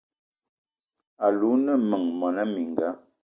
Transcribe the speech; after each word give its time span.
Alou 1.25 1.51
o 1.55 1.61
ne 1.63 1.73
meng 1.89 2.07
mona 2.19 2.43
mininga? 2.51 2.89